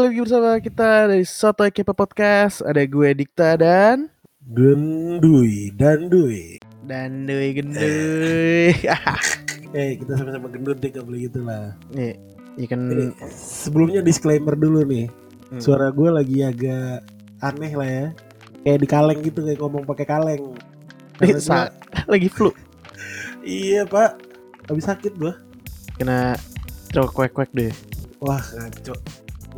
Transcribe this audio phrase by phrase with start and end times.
[0.00, 2.64] Halo, lagi bersama kita dari Soto Kepa Podcast.
[2.64, 4.08] Ada gue Dikta dan
[4.48, 6.56] Gendui dan Dui.
[6.88, 8.72] dan Doi Gendui.
[9.76, 11.76] Eh kita sama-sama gendut deh gak boleh gitu lah.
[11.92, 12.16] Nih,
[12.64, 15.12] ikan Eh, sebelumnya disclaimer dulu nih.
[15.52, 15.60] Hmm.
[15.60, 17.04] Suara gue lagi agak
[17.44, 18.06] aneh lah ya.
[18.64, 20.56] Kayak di kaleng gitu kayak ngomong pakai kaleng.
[21.20, 22.48] Karena Sa- gua- lagi flu.
[23.44, 24.16] iya pak.
[24.64, 25.36] Habis sakit gue.
[26.00, 26.40] Kena
[26.88, 27.72] cowok kuek-kuek deh.
[28.24, 28.96] Wah ngaco.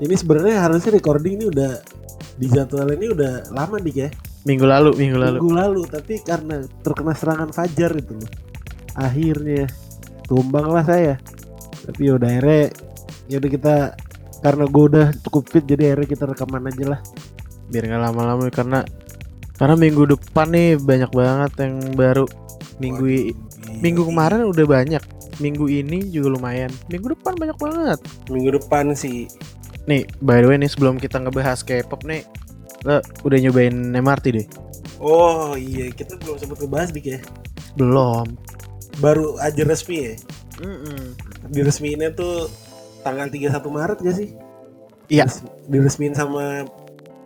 [0.01, 1.73] Ini sebenarnya harusnya recording ini udah
[2.41, 4.09] di jadwal ini udah lama dik ya.
[4.43, 5.39] Minggu lalu, minggu lalu.
[5.39, 8.31] Minggu lalu tapi karena terkena serangan fajar itu loh.
[8.97, 9.69] Akhirnya
[10.27, 11.21] tumbang lah saya.
[11.87, 12.63] Tapi yaudah akhirnya
[13.31, 13.75] yaudah kita
[14.43, 17.01] karena gue udah cukup fit jadi akhirnya kita rekaman aja lah.
[17.71, 18.81] Biar nggak lama-lama karena
[19.55, 22.27] karena minggu depan nih banyak banget yang baru.
[22.83, 23.37] Minggu i-
[23.79, 25.03] minggu kemarin udah banyak.
[25.39, 26.73] Minggu ini juga lumayan.
[26.91, 27.99] Minggu depan banyak banget.
[28.27, 29.31] minggu depan sih.
[29.85, 32.23] Nih, by the way nih sebelum kita ngebahas K-pop nih,
[32.87, 34.47] lo udah nyobain MRT deh?
[35.03, 37.19] Oh iya kita belum sempat ngebahas dik ya.
[37.75, 38.27] Belum.
[39.03, 40.15] Baru aja resmi ya.
[40.63, 41.19] Mm-mm.
[41.51, 42.47] Diresmiinnya tuh
[43.03, 44.29] tanggal 31 Maret gak sih?
[45.11, 45.27] Iya.
[45.27, 46.63] Dires- Diresmiin sama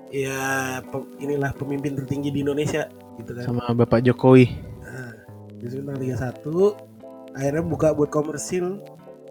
[0.08, 0.38] ya
[0.80, 2.88] pe- inilah pemimpin tertinggi di Indonesia
[3.20, 3.44] gitu kan.
[3.44, 4.48] sama Bapak Jokowi.
[4.80, 5.12] Nah,
[5.58, 8.80] diresmiin tanggal 31 akhirnya buka buat komersil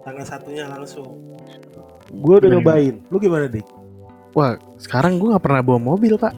[0.05, 1.17] tanggal satunya langsung.
[2.13, 3.01] Gue udah nyobain.
[3.09, 3.65] Lu gimana dik?
[4.37, 6.35] Wah, sekarang gue nggak pernah bawa mobil pak.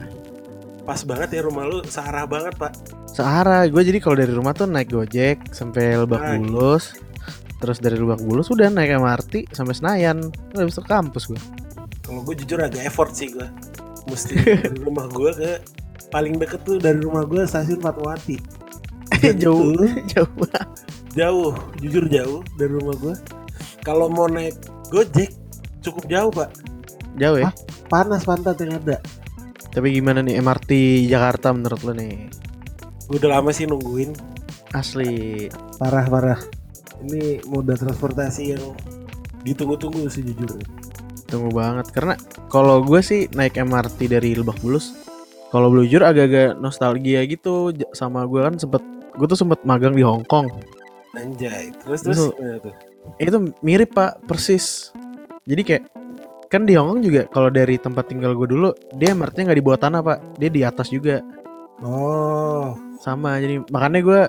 [0.88, 2.72] Pas banget ya rumah lu searah banget pak.
[3.12, 6.48] Searah, gue jadi kalau dari rumah tuh naik gojek sampai Lebak Ah, gitu.
[6.48, 6.96] Bulus,
[7.60, 11.40] terus dari Lebak Bulus udah naik MRT sampai Senayan, udah bisa ke kampus gue.
[12.00, 13.44] Kalau gue jujur agak effort sih gue.
[14.08, 15.52] Mesti dari rumah gue ke
[16.08, 18.40] paling deket tuh dari rumah gue stasiun Fatmawati.
[19.20, 19.84] Dan jauh, itu
[20.16, 20.32] jauh
[21.18, 23.14] jauh, jujur jauh dari rumah gue.
[23.88, 24.52] Kalau mau naik
[24.92, 25.32] Gojek
[25.80, 26.52] cukup jauh pak.
[27.16, 27.48] Jauh ya.
[27.48, 27.54] Hah?
[27.88, 29.00] Panas pantat yang ada.
[29.72, 30.70] Tapi gimana nih MRT
[31.08, 32.28] Jakarta menurut lo nih?
[33.08, 34.12] Gue udah lama sih nungguin.
[34.76, 35.48] Asli.
[35.80, 36.40] Parah parah.
[37.00, 38.76] Ini moda transportasi yang
[39.48, 40.60] ditunggu-tunggu sih jujur.
[41.24, 42.20] Tunggu banget karena
[42.52, 44.92] kalau gue sih naik MRT dari Lebak Bulus,
[45.48, 48.84] kalau jujur agak-agak nostalgia gitu sama gue kan sempet
[49.16, 50.52] gue tuh sempet magang di Hong Kong.
[51.16, 51.72] Anjay.
[51.80, 52.87] Terus terus tuh?
[53.16, 53.32] Itu
[53.64, 54.20] mirip pak.
[54.28, 54.92] Persis.
[55.48, 55.84] Jadi kayak
[56.48, 59.80] kan di Hongkong juga kalau dari tempat tinggal gue dulu dia MRT nggak di bawah
[59.80, 60.18] tanah pak.
[60.36, 61.24] Dia di atas juga.
[61.80, 64.20] Oh, sama jadi makanya gue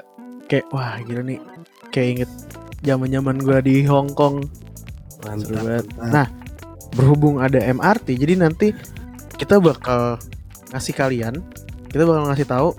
[0.47, 1.39] kayak wah gila nih.
[1.89, 2.31] Kayak inget
[2.85, 4.45] zaman zaman gue di Hongkong.
[5.19, 5.83] Banget.
[5.99, 6.31] Nah,
[6.95, 8.71] berhubung ada MRT jadi nanti
[9.35, 10.15] kita bakal
[10.71, 11.35] ngasih kalian
[11.89, 12.69] kita bakal ngasih tahu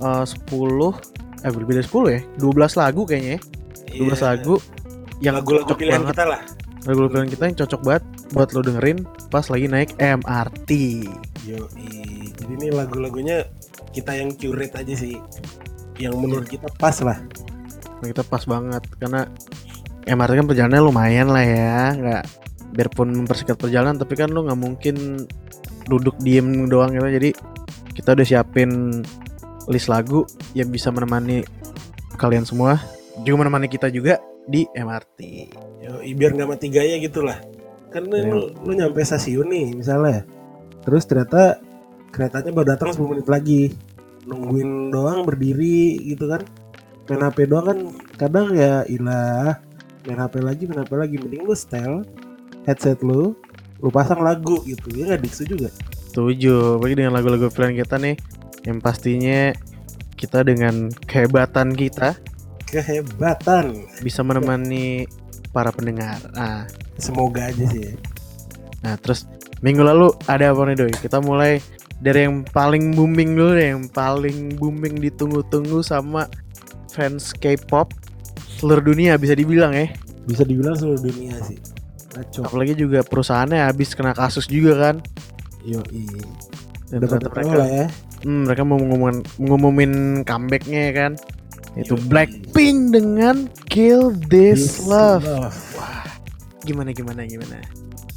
[0.00, 2.20] eh, 10 eh berbeda 10 ya?
[2.40, 3.40] 12 lagu kayaknya ya.
[3.94, 4.16] 12 Iya.
[4.32, 4.54] lagu
[5.22, 6.40] yang lagu-lagu pilihan banget kita lah.
[6.84, 8.04] lagu pilihan kita yang cocok banget
[8.34, 8.98] buat lo dengerin
[9.30, 10.70] pas lagi naik MRT.
[11.44, 11.68] Yo,
[12.40, 13.46] jadi ini lagu-lagunya
[13.94, 15.16] kita yang curate aja sih,
[16.00, 17.20] yang menurut kita pas lah.
[18.02, 19.28] Nah, kita pas banget karena
[20.04, 22.22] MRT kan perjalanannya lumayan lah ya, nggak
[22.74, 25.24] biarpun mempersingkat perjalanan tapi kan lo nggak mungkin
[25.88, 27.06] duduk diem doang gitu.
[27.06, 27.30] Jadi
[27.94, 29.00] kita udah siapin
[29.70, 31.46] list lagu yang bisa menemani
[32.20, 32.76] kalian semua,
[33.24, 35.18] juga menemani kita juga di MRT.
[35.80, 37.40] Yo, biar nggak mati gaya gitu lah.
[37.88, 38.32] Kan lu, Iya.
[38.64, 40.26] lu nyampe stasiun nih misalnya,
[40.82, 41.62] terus ternyata
[42.10, 43.62] keretanya baru datang 10 menit lagi,
[44.26, 46.42] nungguin doang berdiri gitu kan.
[47.04, 47.78] Main HP doang kan
[48.16, 49.60] kadang ya ilah
[50.08, 52.00] main HP lagi main HP lagi mending lu setel
[52.64, 53.36] headset lu
[53.76, 55.68] lu pasang lagu gitu ya nggak diksu juga
[56.14, 58.14] Setuju, bagi dengan lagu-lagu pilihan kita nih,
[58.70, 59.50] yang pastinya
[60.14, 62.14] kita dengan kehebatan kita
[62.68, 65.08] kehebatan bisa menemani
[65.54, 66.18] para pendengar.
[66.34, 66.66] Nah,
[66.98, 67.94] semoga aja sih
[68.84, 69.24] nah terus
[69.64, 70.92] minggu lalu ada apa nih doi?
[70.92, 71.56] Kita mulai
[72.04, 76.28] dari yang paling booming dulu deh, yang paling booming ditunggu-tunggu sama
[76.92, 77.96] fans K-pop
[78.60, 79.88] seluruh dunia bisa dibilang ya.
[80.28, 81.56] bisa dibilang seluruh dunia sih
[82.14, 84.96] ngaco Apalagi juga perusahaannya habis kena kasus juga kan.
[85.64, 85.80] yo
[86.92, 87.86] Dan pada tahu mereka, lah ya
[88.24, 89.92] hmm, mereka mau ngumumin, ngumumin
[90.24, 91.12] comebacknya ya kan.
[91.74, 91.98] Itu.
[92.06, 95.26] Blackpink dengan Kill This, This Love.
[95.26, 95.58] love.
[95.74, 96.06] Wah,
[96.62, 97.58] gimana gimana gimana?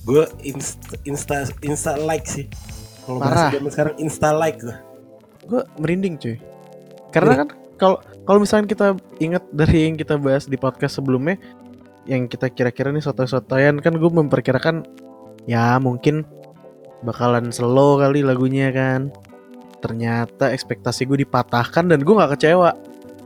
[0.07, 2.47] gue insta, insta insta like sih
[3.03, 4.75] kalau bahasa zaman sekarang insta like gue
[5.51, 6.39] gue merinding cuy
[7.11, 8.87] karena kan kalau kalau misalnya kita
[9.19, 11.35] ingat dari yang kita bahas di podcast sebelumnya
[12.07, 14.87] yang kita kira-kira nih soto-sotoyan kan gue memperkirakan
[15.43, 16.23] ya mungkin
[17.03, 19.11] bakalan slow kali lagunya kan
[19.83, 22.71] ternyata ekspektasi gue dipatahkan dan gue nggak kecewa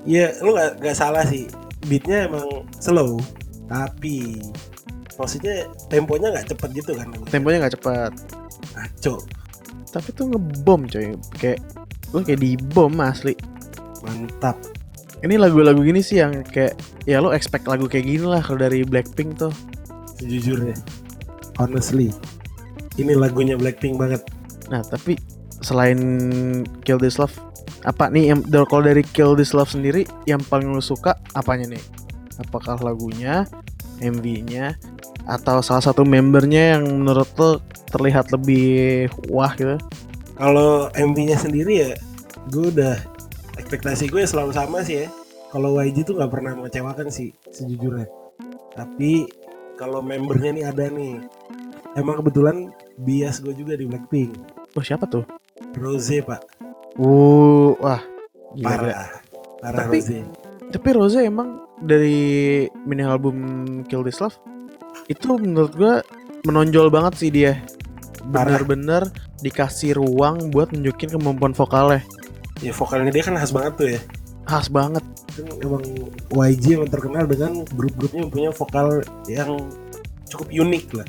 [0.07, 1.45] Iya, lu gak, gak salah sih.
[1.85, 3.17] Beatnya emang slow,
[3.65, 4.37] tapi
[5.17, 7.09] maksudnya temponya nggak cepet gitu kan?
[7.29, 8.13] Temponya nggak cepat
[8.77, 9.15] ngaco.
[9.89, 11.17] Tapi tuh ngebom coy.
[11.37, 11.59] Kayak
[12.13, 13.33] lu kayak di bom asli.
[14.05, 14.57] Mantap.
[15.21, 18.81] Ini lagu-lagu gini sih yang kayak ya lo expect lagu kayak gini lah kalau dari
[18.85, 19.53] Blackpink tuh.
[20.17, 20.77] Sejujurnya
[21.57, 22.13] honestly
[22.97, 24.21] ini lagunya Blackpink banget.
[24.73, 25.15] Nah tapi
[25.61, 25.99] selain
[26.83, 27.35] Kill This Love
[27.81, 31.73] apa nih yang dari- kalau dari Kill This Love sendiri yang paling lo suka apanya
[31.73, 31.83] nih?
[32.41, 33.45] Apakah lagunya
[34.01, 34.77] MV-nya
[35.29, 39.77] atau salah satu membernya yang menurut lo terlihat lebih wah gitu?
[40.37, 41.91] Kalau MV-nya sendiri ya
[42.49, 42.97] gue udah
[43.61, 45.07] ekspektasi gue selalu sama sih ya.
[45.51, 48.07] Kalau YG tuh nggak pernah mengecewakan sih sejujurnya.
[48.73, 49.27] Tapi
[49.75, 51.21] kalau membernya nih ada nih.
[51.91, 52.71] Emang kebetulan
[53.03, 54.31] bias gue juga di Blackpink.
[54.79, 55.27] Oh siapa tuh?
[55.75, 58.01] Rose pak uh wah
[58.53, 59.09] gila, parah
[59.59, 60.17] parah Tapi- Rose
[60.71, 62.17] Tapi Rose emang dari
[62.81, 63.35] mini album
[63.85, 64.39] Kill This Love
[65.07, 65.99] itu menurut gua
[66.41, 67.59] menonjol banget sih dia.
[68.23, 68.55] Parah.
[68.55, 69.03] Bener-bener
[69.39, 71.99] dikasih ruang buat nunjukin kemampuan vokalnya.
[72.59, 73.99] ya vokalnya dia kan khas banget tuh ya
[74.43, 75.01] Khas banget.
[75.31, 75.83] kan emang
[76.29, 78.87] YG emang terkenal dengan grup-grupnya punya vokal
[79.25, 79.57] yang
[80.27, 81.07] cukup unik lah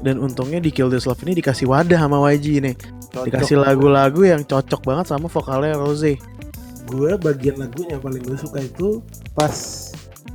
[0.00, 2.76] Dan untungnya di Kill This Love ini dikasih wadah sama YG nih.
[3.14, 3.24] Cocok.
[3.24, 6.18] Dikasih lagu-lagu yang cocok banget sama vokalnya Rose.
[6.84, 9.00] gue bagian lagunya paling gue suka itu
[9.32, 9.54] pas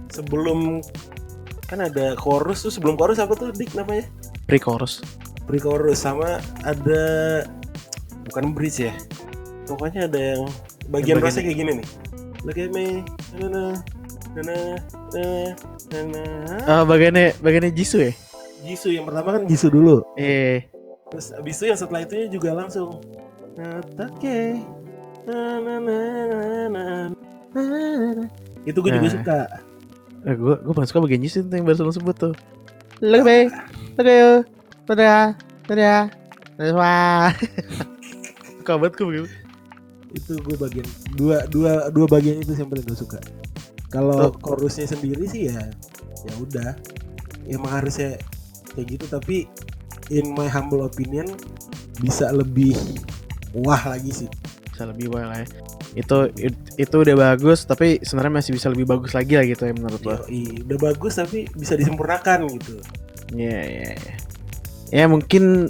[0.09, 0.81] sebelum
[1.63, 4.09] kan ada chorus tuh sebelum chorus apa tuh dik namanya
[4.43, 5.05] Pre-chorus.
[5.45, 7.03] pre chorus sama ada
[8.25, 8.93] bukan bridge ya
[9.65, 10.43] pokoknya ada yang
[10.87, 11.87] bagian Yang bagian- kayak gini nih
[12.41, 12.85] look at me
[13.35, 13.63] na na
[14.33, 14.57] na na
[15.13, 15.23] na
[15.85, 18.13] na na Ah, bagiannya bagiannya Jisoo ya?
[18.63, 20.65] Jisoo yang pertama kan Jisoo dulu Eh,
[21.09, 23.01] terus abis itu yang setelah itu juga langsung
[23.57, 24.61] Natake
[25.27, 25.97] na na na
[26.31, 26.41] na
[26.71, 26.83] na
[27.51, 27.63] na
[28.15, 28.25] na.
[28.63, 29.13] itu gue juga Nah.
[29.13, 29.39] suka
[30.23, 32.33] eh gue gue paling suka bagian tuh yang baru lo sebut tuh.
[32.99, 33.39] Look at me,
[33.95, 34.31] look at you,
[34.83, 35.31] dadah,
[35.63, 36.11] dadah,
[36.59, 37.31] dadah.
[38.59, 39.27] Suka banget gue begitu.
[40.09, 43.21] itu gue bagian dua dua dua bagian itu yang paling gue suka
[43.89, 44.41] kalau Tuh.
[44.41, 45.69] chorusnya sendiri sih ya
[46.25, 46.73] ya udah
[47.45, 48.17] emang harusnya
[48.73, 49.45] kayak gitu tapi
[50.09, 51.25] in my humble opinion
[51.99, 52.73] bisa lebih
[53.53, 54.29] wah lagi sih
[54.69, 55.47] Bisa lebih well lah ya.
[55.91, 59.73] Itu it- itu udah bagus tapi sebenarnya masih bisa lebih bagus lagi lah gitu ya
[59.75, 60.15] menurut lo.
[60.23, 62.79] Yoi, udah bagus tapi bisa disempurnakan gitu
[63.29, 64.15] Iya iya iya.
[64.89, 65.67] Ya mungkin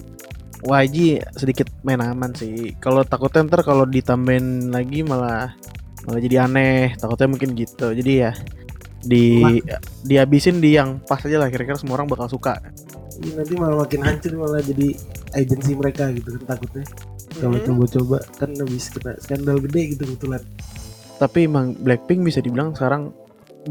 [0.59, 0.97] YG
[1.33, 2.75] sedikit main aman sih.
[2.77, 5.55] Kalau takutnya ntar kalau ditambahin lagi malah
[6.05, 6.93] malah jadi aneh.
[6.95, 7.89] Takutnya mungkin gitu.
[7.89, 8.31] Jadi ya
[8.99, 9.39] di
[10.03, 12.59] dihabisin di yang pas aja lah kira-kira semua orang bakal suka.
[13.19, 14.95] Ini nanti malah makin hancur malah jadi
[15.35, 16.85] agensi mereka gitu kan takutnya
[17.37, 17.65] kalau Mhm.
[17.67, 20.41] coba-coba kan habis kena skandal gede gitu kebetulan
[21.19, 23.11] Tapi emang Blackpink bisa dibilang sekarang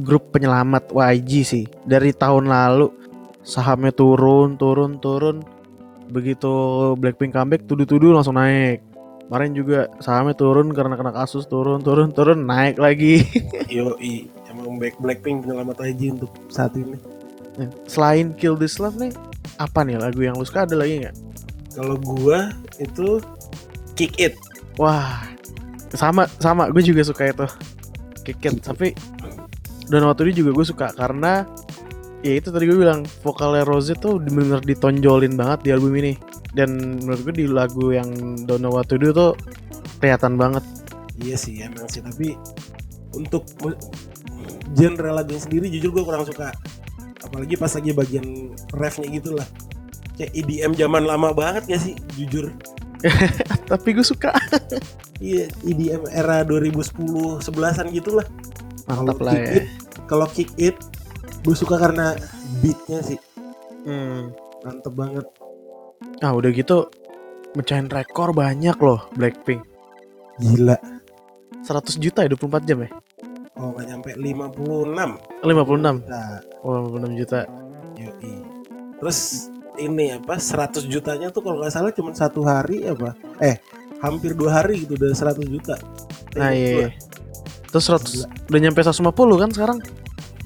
[0.05, 1.65] grup penyelamat YG sih.
[1.81, 2.93] Dari tahun lalu
[3.41, 5.41] sahamnya turun, turun, turun.
[6.13, 6.53] Begitu
[7.01, 8.85] Blackpink comeback, tuduh-tuduh langsung naik.
[9.25, 13.25] Kemarin juga sahamnya turun karena kena kasus, turun, turun, turun, naik lagi.
[13.73, 17.01] Yoi, emang Black Blackpink penyelamat YG untuk saat ini
[17.91, 19.11] Selain Kill This Love nih,
[19.59, 20.63] apa nih lagu yang lu suka?
[20.63, 21.17] Ada lagi nggak?
[21.79, 22.51] kalau gua
[22.83, 23.23] itu
[23.95, 24.35] Kick It.
[24.79, 25.27] Wah,
[25.95, 26.71] sama sama.
[26.75, 27.47] Gue juga suka itu.
[28.27, 28.63] Kick It.
[28.67, 28.95] Tapi
[29.89, 31.49] dan waktu itu juga gue suka karena
[32.21, 36.19] ya itu tadi gue bilang vokalnya Rose tuh bener ditonjolin banget di album ini.
[36.55, 38.11] Dan menurut gue di lagu yang
[38.47, 39.33] Don't Know What To Do tuh
[40.03, 40.63] kelihatan banget.
[41.19, 42.03] Iya sih emang sih.
[42.03, 42.39] Tapi
[43.15, 43.47] untuk
[44.79, 46.55] genre lagunya sendiri jujur gue kurang suka
[47.23, 49.47] apalagi pas lagi bagian refnya gitu lah
[50.19, 52.51] kayak EDM zaman lama banget gak sih jujur?
[53.71, 54.35] Tapi gue suka.
[55.19, 58.27] Iya EDM era 2010 11an gitu lah
[58.87, 59.67] mantap lah ya.
[60.07, 60.79] kalau kick it
[61.43, 62.15] gue suka karena
[62.63, 63.19] beatnya sih.
[63.83, 64.31] Hmm.
[64.63, 65.27] mantep banget.
[66.23, 66.87] Nah udah gitu
[67.59, 69.67] mecahin rekor banyak loh Blackpink.
[70.39, 70.79] Gila.
[71.67, 72.91] 100 juta ya 24 jam ya
[73.59, 74.95] oh gak nyampe 56
[75.43, 76.39] 56 nah.
[76.63, 77.41] Oh 56 juta.
[77.95, 78.33] Yoi.
[78.99, 79.19] Terus
[79.79, 83.15] ini apa 100 jutanya tuh kalau nggak salah cuma satu hari apa?
[83.39, 83.59] Eh
[83.99, 85.75] hampir dua hari gitu udah 100 juta.
[86.35, 86.89] Nah Eh, iya gila.
[87.69, 89.79] terus 100 udah nyampe 150 kan sekarang?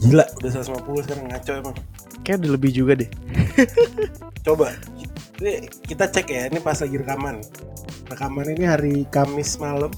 [0.01, 1.77] Gila udah 150 sekarang ngaco emang.
[2.23, 3.11] Kayak udah lebih juga deh.
[4.47, 4.73] Coba
[5.43, 7.41] ini kita cek ya ini pas lagi rekaman.
[8.09, 9.91] Rekaman ini hari Kamis malam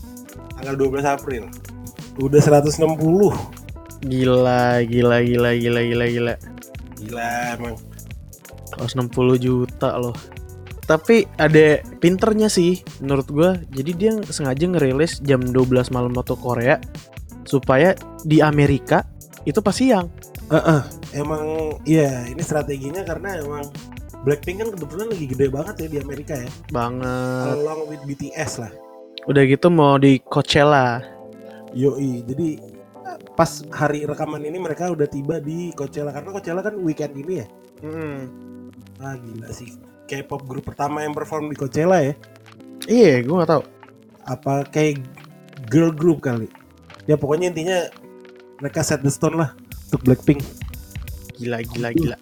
[0.55, 1.45] tanggal 12 April
[2.19, 3.55] udah 160
[4.05, 6.35] Gila, gila, gila, gila, gila, gila.
[7.01, 7.75] gila emang
[8.77, 10.13] 160 juta loh.
[10.85, 13.51] Tapi ada pinternya sih menurut gua.
[13.73, 16.77] Jadi dia sengaja ngerilis jam 12 malam waktu Korea
[17.49, 17.97] supaya
[18.29, 19.09] di Amerika
[19.49, 20.13] itu pas siang.
[20.53, 20.81] Heeh,
[21.17, 23.65] emang iya ini strateginya karena emang
[24.29, 26.49] Blackpink kan kebetulan lagi gede banget ya di Amerika ya.
[26.69, 28.73] banget Along with BTS lah.
[29.25, 31.01] udah gitu mau di Coachella
[31.75, 32.63] Yoi, jadi
[33.35, 37.47] pas hari rekaman ini mereka udah tiba di Coachella karena Coachella kan weekend ini ya.
[39.03, 39.75] Ah gila sih.
[40.07, 42.15] K-pop grup pertama yang perform di Coachella ya.
[42.85, 43.65] iya gue nggak tahu
[44.29, 45.01] Apa kayak
[45.73, 46.47] girl group kali.
[47.09, 47.89] Ya pokoknya intinya
[48.61, 49.57] mereka set the stone lah
[49.91, 50.41] untuk Blackpink.
[51.35, 52.17] gila gila gila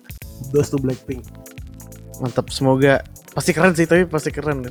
[0.48, 1.20] Dos to Blackpink.
[2.24, 3.04] mantap semoga
[3.36, 4.64] pasti keren sih tapi pasti keren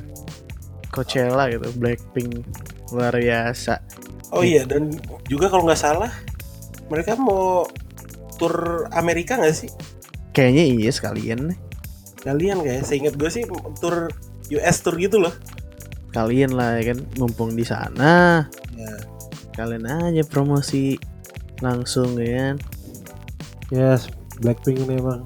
[0.90, 2.42] Coachella gitu Blackpink
[2.90, 3.78] luar biasa
[4.32, 4.88] Oh iya dan
[5.24, 6.08] juga kalau nggak salah
[6.88, 7.68] mereka mau
[8.36, 8.52] tur
[8.90, 9.70] Amerika nggak sih?
[10.32, 11.58] kayaknya iya sekalian nih
[12.18, 13.44] Kalian kayak seingat gue sih
[13.76, 14.08] tur
[14.48, 15.34] US tour gitu loh.
[16.10, 18.92] kalian lah ya kan mumpung di sana Ya.
[19.52, 20.96] kalian aja promosi
[21.60, 22.56] langsung ya kan
[23.68, 24.08] Yes,
[24.38, 25.24] Blackpink ini emang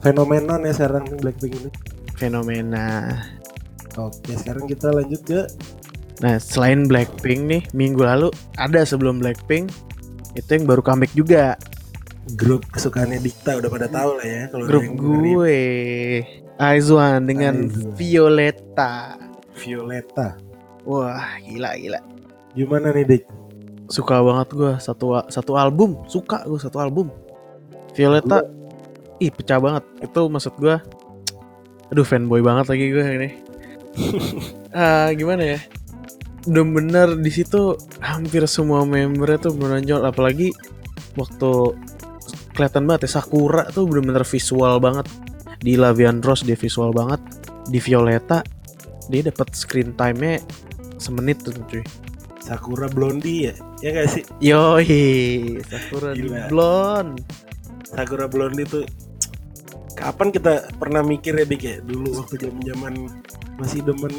[0.00, 1.70] fenomenon ya sekarang nih Blackpink ini.
[2.14, 3.12] fenomena
[3.96, 5.40] Oke, sekarang kita lanjut ke
[6.24, 9.68] nah selain Blackpink nih minggu lalu ada sebelum Blackpink
[10.36, 11.56] itu yang baru comeback juga.
[12.36, 15.62] Grup kesukaannya Dikta udah pada tahu lah ya kalau grup gue
[16.58, 17.94] Aizwan dengan Aizwan.
[17.94, 18.92] Violeta
[19.54, 20.28] Violeta.
[20.82, 22.00] wah gila gila.
[22.52, 23.24] Gimana nih Dik?
[23.86, 27.14] suka banget gue satu satu album suka gue satu album.
[27.94, 28.42] Violeta
[29.22, 29.86] ih pecah banget.
[30.02, 30.76] Itu maksud gue
[31.94, 33.30] aduh fanboy banget lagi gue ini.
[34.74, 35.60] Ah, gimana ya
[36.46, 40.54] bener-bener di situ hampir semua membernya tuh menonjol apalagi
[41.18, 41.74] waktu
[42.54, 45.06] kelihatan banget ya Sakura tuh bener-bener visual banget
[45.60, 47.18] di Lavian Rose dia visual banget
[47.66, 48.46] di Violeta
[49.10, 50.38] dia dapat screen time-nya
[50.96, 51.82] semenit tuh cuy
[52.46, 53.54] Sakura Blondie ya?
[53.82, 54.22] Ya gak sih?
[54.38, 54.94] Yoi,
[55.70, 56.46] Sakura Gila.
[56.46, 57.18] blonde.
[57.82, 58.86] Sakura Blondie tuh
[59.98, 62.94] kapan kita pernah mikir ya Dik ya dulu waktu zaman zaman
[63.58, 64.12] masih demen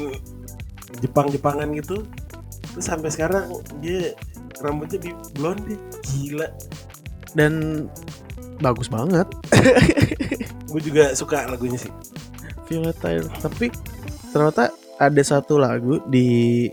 [1.04, 2.04] Jepang-Jepangan gitu
[2.74, 3.48] terus sampai sekarang
[3.80, 4.12] dia
[4.60, 6.48] rambutnya di blonde gila
[7.36, 7.86] Dan
[8.58, 9.28] bagus banget
[10.72, 11.92] gue juga suka lagunya sih
[12.68, 13.28] Violeta itu.
[13.40, 13.66] Tapi
[14.30, 14.68] ternyata
[15.00, 16.68] ada satu lagu di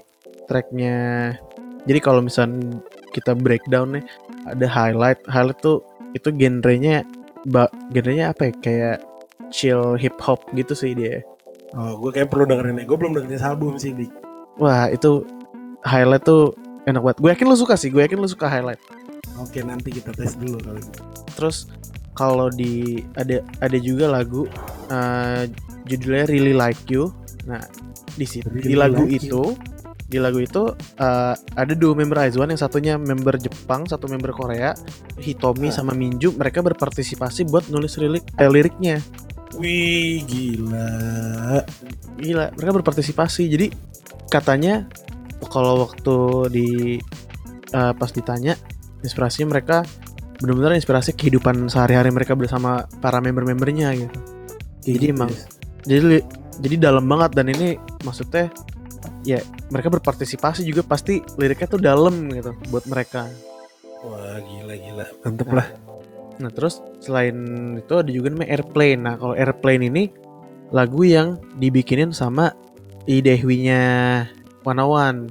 [0.45, 1.31] tracknya.
[1.88, 2.84] Jadi kalau misalnya
[3.15, 4.05] kita breakdown nih,
[4.43, 5.24] ada highlight.
[5.31, 5.79] Highlight tuh
[6.12, 7.07] itu genrenya,
[7.48, 8.53] ba, genrenya apa ya?
[8.60, 8.98] Kayak
[9.50, 11.24] chill hip hop gitu sih dia.
[11.75, 14.12] Oh gue kayak perlu dengerin gue belum dengerin album sih Dik
[14.55, 15.27] Wah itu
[15.84, 16.55] highlight tuh
[16.88, 17.17] enak banget.
[17.20, 17.91] Gue yakin lu suka sih.
[17.91, 18.79] Gue yakin lu suka highlight.
[19.36, 20.96] oke nanti kita tes dulu kali ini
[21.36, 21.67] Terus
[22.15, 24.48] kalau di ada ada juga lagu
[24.88, 25.51] eh,
[25.84, 27.12] judulnya Really Like You.
[27.44, 27.60] Nah,
[28.15, 29.44] di situ di Really lagu Like itu
[30.08, 30.72] di lagu itu
[31.03, 34.72] eh, ada dua member Aizwan yang satunya member Jepang, satu member Korea,
[35.20, 35.84] Hitomi Ah.
[35.84, 36.32] sama Minju.
[36.32, 39.03] Mereka berpartisipasi buat nulis lirik eh, liriknya.
[39.58, 40.90] Wih gila
[42.16, 43.44] Gila, mereka berpartisipasi.
[43.52, 43.68] Jadi
[44.32, 44.88] katanya
[45.52, 46.16] kalau waktu
[46.48, 46.68] di
[47.70, 48.56] eh, pas ditanya
[49.04, 49.84] inspirasinya mereka
[50.40, 54.20] benar-benar inspirasi kehidupan sehari-hari mereka bersama para member-membernya gitu.
[54.86, 55.32] Jadi emang
[55.84, 57.75] jadi li- jadi dalam banget dan ini
[58.08, 58.48] maksudnya
[59.28, 63.28] ya mereka berpartisipasi juga pasti liriknya tuh dalam gitu buat mereka.
[64.06, 65.66] wah gila gila mantep lah
[66.42, 67.36] Nah terus selain
[67.80, 69.00] itu ada juga namanya Airplane.
[69.00, 70.04] Nah kalau Airplane ini
[70.74, 72.51] lagu yang dibikinin sama
[73.06, 74.24] Idehwinya
[74.65, 75.30] Wanawan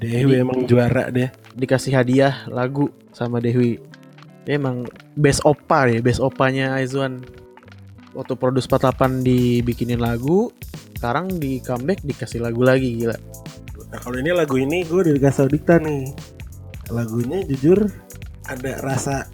[0.00, 3.78] Dewi emang juara deh dikasih hadiah lagu sama Dewi.
[4.44, 4.84] Dia emang
[5.16, 7.24] best opa ya, best opanya Aizwan.
[8.14, 10.52] Waktu Produce 48 dibikinin lagu,
[10.94, 13.16] sekarang di comeback dikasih lagu lagi gila.
[13.90, 16.10] Nah kalau ini lagu ini gue udah dikasih tau Dikta nih
[16.92, 17.88] Lagunya jujur
[18.44, 19.24] ada rasa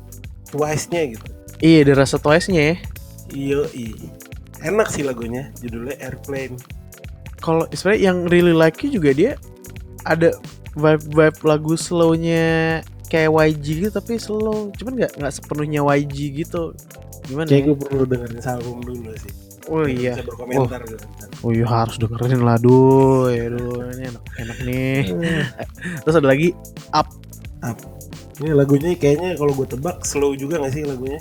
[0.51, 1.27] Twice-nya gitu
[1.61, 2.77] Iya, ada rasa Twice-nya ya.
[3.31, 3.61] Iyo
[4.61, 6.57] Enak sih lagunya Judulnya Airplane
[7.41, 9.33] Kalau sebenarnya yang really like you juga dia
[10.05, 10.33] ada
[10.77, 12.81] vibe-vibe lagu slow-nya
[13.11, 14.71] kayak YG gitu tapi slow.
[14.79, 16.73] Cuman nggak nggak sepenuhnya YG gitu.
[17.27, 17.47] Gimana?
[17.51, 17.67] Kayak ya?
[17.69, 19.33] gue perlu dengerin album dulu sih
[19.71, 20.19] Oh iya.
[20.19, 21.05] Bisa berkomentar gitu
[21.47, 25.01] Oh iya harus dengerin lah duh, ya duh ini enak enak nih.
[26.03, 26.49] Terus ada lagi
[28.41, 31.21] Ini lagunya kayaknya kalau gue tebak slow juga gak sih lagunya?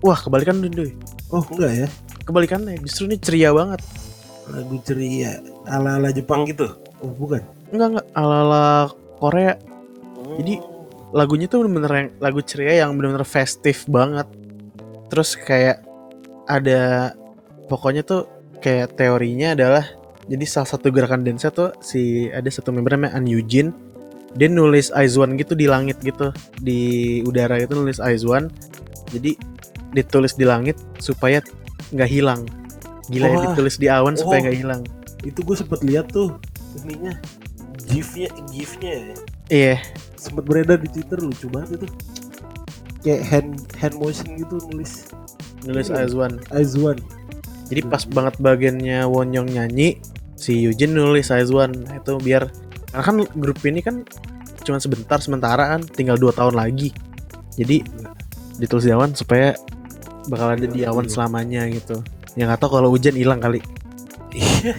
[0.00, 0.88] wah kebalikan duh.
[1.28, 1.88] Oh enggak ya
[2.24, 3.84] Kebalikannya justru ini ceria banget.
[4.48, 6.72] Lagu ceria Ala-ala Jepang gitu
[7.04, 8.88] Oh bukan Enggak enggak ala-ala
[9.20, 9.54] Korea.
[10.40, 10.54] Jadi,
[11.10, 14.30] Lagunya tuh bener-bener yang lagu ceria yang bener-bener festif banget.
[15.10, 15.82] Terus kayak
[16.46, 17.14] ada
[17.66, 18.30] pokoknya tuh
[18.62, 19.84] kayak teorinya adalah
[20.30, 23.74] jadi salah satu gerakan dance tuh si ada satu member namanya An Eugene
[24.34, 26.30] dia nulis Aizwan gitu di langit gitu
[26.62, 26.78] di
[27.26, 28.46] udara itu nulis Aizwan
[29.10, 29.34] Jadi
[29.90, 31.42] ditulis di langit supaya
[31.90, 32.46] nggak hilang.
[33.10, 33.44] Gila ya Wah.
[33.50, 34.42] ditulis di awan supaya Oh.
[34.46, 34.82] nggak hilang.
[35.26, 36.38] Itu gue sempet lihat tuh
[36.86, 37.10] ininya
[37.90, 39.14] gifnya gifnya ya.
[39.50, 39.76] Iya,
[40.14, 41.86] sempet beredar di Twitter lucu banget itu.
[43.02, 43.50] Kayak hand
[43.82, 45.10] hand motion gitu nulis
[45.66, 46.06] nulis Iya.
[46.06, 46.38] Azwan.
[46.54, 46.98] Aizwan.
[47.66, 49.98] Jadi pas banget bagiannya Wonyong nyanyi,
[50.38, 51.74] si Yujin nulis Azwan.
[51.74, 52.46] Nah, itu biar
[52.90, 54.02] karena kan grup ini kan
[54.66, 56.90] cuma sebentar sementara kan, tinggal dua tahun lagi.
[57.56, 57.82] Jadi
[58.60, 59.56] ditulis di awan supaya
[60.28, 62.02] bakal ada di awan selamanya gitu.
[62.38, 63.58] Ya nggak tahu kalau hujan hilang kali.
[64.30, 64.74] Iya.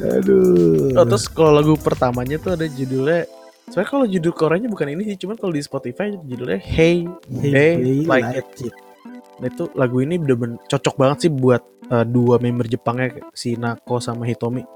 [0.20, 0.96] Aduh.
[0.96, 3.28] Oh, terus kalau lagu pertamanya tuh ada judulnya
[3.70, 7.06] Soalnya kalau judul Koreanya bukan ini sih, cuman kalau di Spotify judulnya Hey.
[7.38, 8.74] Hey, like it.
[9.38, 14.02] Nah itu lagu ini bener-bener cocok banget sih buat uh, dua member Jepangnya si Nako
[14.02, 14.66] sama Hitomi.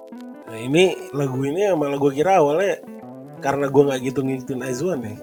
[0.54, 2.78] Nah, ini lagu ini yang malah gue kira awalnya
[3.42, 5.18] karena gue nggak gitu ngikutin Aizwan ya.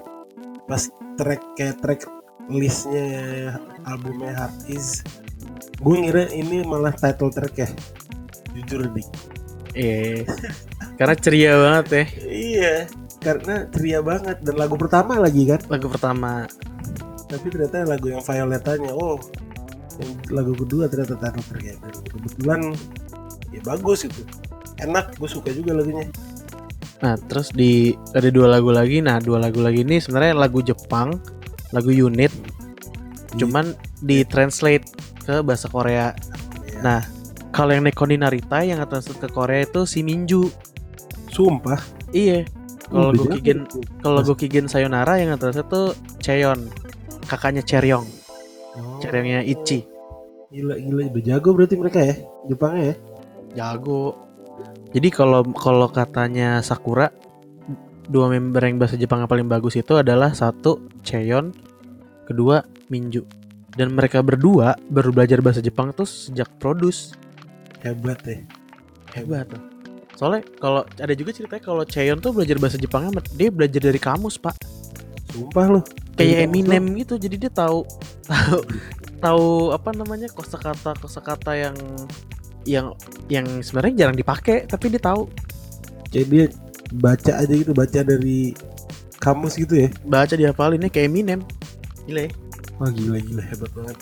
[0.67, 2.03] Pas track kayak track
[2.51, 3.55] listnya
[3.87, 4.99] albumnya Heart Is,
[5.79, 7.69] gue ngira ini malah title track ya.
[8.51, 9.07] Jujur dik.
[9.71, 10.27] Iya.
[10.99, 12.75] Karena ceria banget ya Iya,
[13.23, 15.63] karena ceria banget dan lagu pertama lagi kan.
[15.71, 16.43] lagu pertama.
[17.31, 19.15] Tapi ternyata lagu yang Violetanya, oh,
[19.95, 21.75] yang lagu kedua ternyata title track ya.
[21.79, 22.59] Dan kebetulan
[23.55, 24.27] ya bagus itu.
[24.81, 26.09] Enak, gue suka juga lagunya.
[27.01, 29.01] Nah terus di ada dua lagu lagi.
[29.01, 31.17] Nah dua lagu lagi ini sebenarnya lagu Jepang,
[31.73, 32.29] lagu unit,
[33.37, 34.85] cuman di translate
[35.21, 36.13] ke bahasa Korea.
[36.69, 36.79] Ya.
[36.81, 36.99] Nah
[37.49, 40.45] kalau yang Neko ni Narita yang translate ke Korea itu si Minju.
[41.31, 41.79] sumpah.
[42.11, 42.43] Iya.
[42.91, 43.59] Kalau Udah gue Kigen,
[44.03, 46.67] kalau gue Kigen Sayonara yang translate tuh Cheon,
[47.23, 48.03] kakaknya Cheryong,
[48.71, 48.99] Oh.
[48.99, 49.83] Cheryongnya Ichi.
[50.51, 52.15] Gila gila udah jago berarti mereka ya
[52.47, 52.95] Jepangnya ya.
[53.53, 54.15] jago.
[54.91, 57.07] Jadi kalau kalau katanya Sakura
[58.11, 61.55] dua member yang bahasa Jepang yang paling bagus itu adalah satu Cheon,
[62.27, 63.23] kedua Minju.
[63.71, 67.15] Dan mereka berdua baru belajar bahasa Jepang tuh sejak produce.
[67.79, 68.43] Hebat ya.
[69.15, 69.47] Hebat.
[69.47, 69.63] tuh.
[70.19, 74.35] Soalnya kalau ada juga ceritanya kalau Cheon tuh belajar bahasa Jepangnya dia belajar dari kamus,
[74.35, 74.59] Pak.
[75.31, 75.83] Sumpah loh.
[76.19, 77.15] Kayak kamus Eminem gitu.
[77.15, 77.87] Jadi dia tahu
[78.31, 78.59] tahu
[79.23, 81.75] tahu apa namanya kosakata kosakata yang
[82.65, 82.93] yang
[83.27, 85.25] yang sebenarnya jarang dipakai tapi dia tahu
[86.11, 86.45] Kayak dia
[86.91, 88.51] baca aja gitu, baca dari
[89.23, 89.89] kamus gitu ya.
[90.03, 91.41] baca dihapalinnya kayak Eminem
[92.03, 92.31] gila ya
[92.81, 93.97] Wah gila gila hebat banget.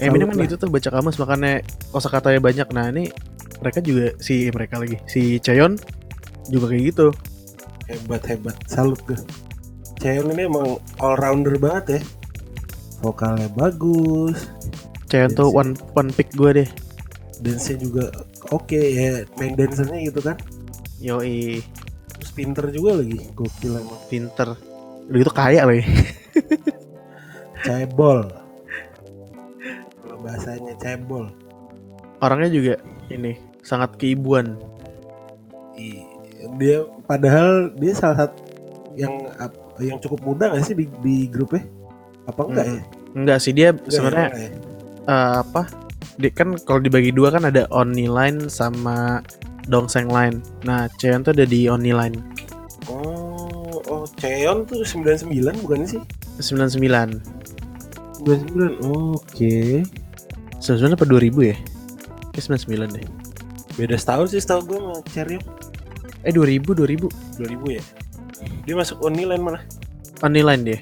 [0.00, 1.60] Eminem kan gitu tuh baca kamus makanya
[1.92, 3.12] kosakatanya banyak nah ini
[3.62, 5.78] mereka juga si mereka lagi si Cheon
[6.50, 7.08] juga kayak gitu
[7.84, 8.56] Hebat hebat.
[8.64, 9.20] Salut gue.
[10.00, 12.00] Cheon ini emang all rounder banget ya.
[13.04, 14.48] Vokalnya bagus,
[15.12, 16.68] Cheon tuh one one pick gue deh
[17.44, 18.04] dance-nya juga
[18.48, 19.28] oke ya.
[19.36, 20.40] Main dancernya gitu kan.
[21.04, 21.60] yoi
[22.16, 23.20] Terus pinter juga lagi.
[23.36, 24.00] Gokil emang.
[24.08, 24.56] pinter
[25.04, 25.84] udah gitu kaya lagi
[27.64, 28.24] Cebol.
[30.00, 31.28] Kalau bahasanya cebol.
[32.24, 32.74] orangnya juga
[33.12, 34.56] ini sangat keibuan
[35.76, 36.06] Ih,
[36.56, 38.38] dia padahal dia salah satu
[38.94, 39.12] yang
[39.82, 41.66] yang cukup muda gak sih di, di grupnya?
[42.30, 42.80] Apa enggak ya?
[43.12, 44.48] enggak sih dia ya, sebenarnya ya?
[45.04, 45.62] eh, apa
[46.20, 49.24] dia kan kalau dibagi dua kan ada Oni line sama
[49.66, 52.16] Dongseng line nah Cheon tuh ada di Oni line
[52.88, 56.02] Oh, oh Cheon tuh 99 bukan sih?
[56.40, 57.20] 99
[58.24, 58.84] 99.
[58.88, 59.84] Oke.
[60.60, 61.56] 99 apa 2000 ya
[62.32, 63.06] Kayak 99 deh
[63.74, 65.46] Beda setahun sih setahu gue sama Cheryong.
[66.24, 67.82] Eh 2000 2000 2000 ya?
[68.64, 69.62] Dia masuk Oniline malah.
[70.24, 70.78] Oni line dia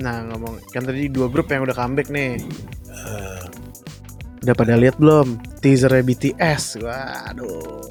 [0.00, 2.40] Nah ngomong kan tadi dua grup yang udah comeback nih
[4.46, 5.42] Udah pada lihat belum?
[5.58, 7.82] Teasernya BTS Waduh.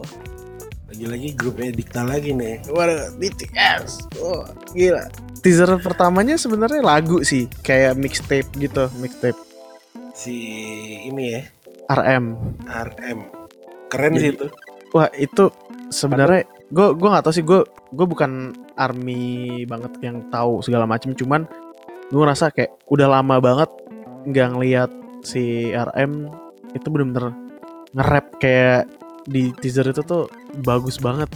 [0.87, 2.63] Lagi-lagi grupnya Dikta lagi nih.
[2.71, 5.03] Waduh BTS oh, Gila.
[5.43, 7.51] Teaser pertamanya sebenarnya lagu sih.
[7.59, 9.35] Kayak mixtape gitu Mixtape.
[10.15, 10.31] Si
[11.11, 11.43] ini ya,
[11.91, 12.39] RM
[12.71, 13.19] RM.
[13.91, 14.47] Keren Jadi- sih itu.
[14.95, 15.51] Wah itu
[15.91, 17.43] sebenarnya gue gue nggak tahu sih.
[17.43, 21.51] Gue gue bukan army banget yang tahu segala macam cuman
[22.07, 23.67] gue ngerasa kayak udah lama banget
[24.23, 26.44] nggak ngeliat si RM
[26.75, 27.31] itu bener-bener
[27.95, 28.91] nge-rap kayak
[29.25, 30.27] di teaser itu tuh
[30.61, 31.31] bagus banget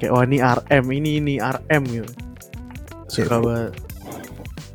[0.00, 2.12] kayak wah ini RM ini ini RM gitu
[3.06, 3.72] suka banget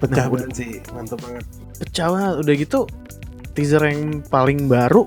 [0.02, 1.46] Pecah Nah, banget sih, mantap banget.
[1.78, 2.80] pecah banget udah gitu
[3.54, 5.06] teaser yang paling baru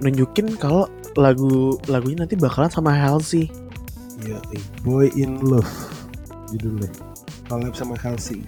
[0.00, 3.46] nunjukin kalau lagu lagunya nanti bakalan sama Halsey
[4.24, 4.40] Iya,
[4.80, 5.68] Boy in Love
[6.48, 6.88] judulnya.
[7.46, 8.42] Collab sama Halsey.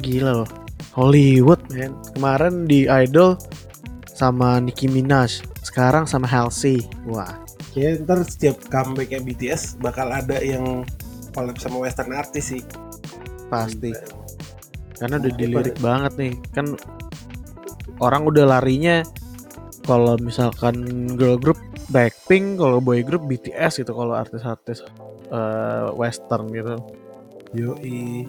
[0.00, 0.48] Gila loh.
[0.96, 1.92] Hollywood, man.
[2.16, 3.36] Kemarin di Idol
[4.16, 5.44] sama Nicki Minaj.
[5.60, 6.80] Sekarang sama Halsey.
[7.04, 7.36] Wah.
[7.76, 10.88] Kayaknya ntar setiap comebacknya BTS bakal ada yang
[11.36, 12.64] collab sama western artis sih.
[13.52, 13.92] Pasti.
[14.96, 15.44] karena udah Kenapa?
[15.44, 16.66] dilirik banget nih kan
[18.00, 19.04] orang udah larinya
[19.84, 21.60] kalau misalkan girl group
[21.92, 24.82] Blackpink kalau boy group BTS gitu kalau artis-artis
[25.30, 26.74] eh, western gitu
[27.54, 28.26] Yoi.